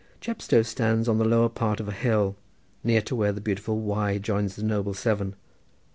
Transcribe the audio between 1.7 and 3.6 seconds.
of a hill, near to where the